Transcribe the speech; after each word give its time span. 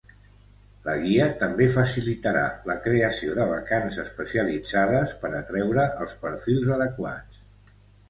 La 0.85 0.95
guia 1.03 1.27
també 1.43 1.67
facilitarà 1.75 2.47
la 2.71 2.77
creació 2.87 3.37
de 3.41 3.47
vacants 3.53 4.01
especialitzades 4.07 5.17
per 5.23 5.35
atreure 5.45 5.89
els 6.07 6.21
perfils 6.29 6.77
adequats. 6.81 7.49